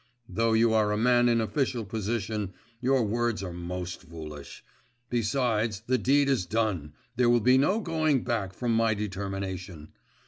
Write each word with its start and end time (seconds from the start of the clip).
Though 0.27 0.53
you 0.53 0.73
are 0.73 0.91
a 0.91 0.97
man 0.97 1.29
in 1.29 1.39
official 1.39 1.85
position, 1.85 2.55
your 2.81 3.03
words 3.03 3.43
are 3.43 3.53
most 3.53 4.01
foolish. 4.01 4.63
Besides, 5.11 5.83
the 5.85 5.99
deed 5.99 6.27
is 6.27 6.47
done, 6.47 6.93
there 7.17 7.29
will 7.29 7.39
be 7.39 7.59
no 7.59 7.79
going 7.79 8.23
back 8.23 8.51
from 8.51 8.73
my 8.73 8.95
determination. 8.95 9.89